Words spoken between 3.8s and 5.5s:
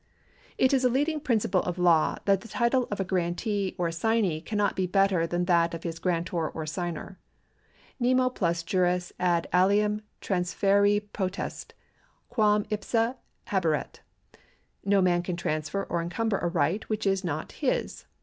assignee cannot be better than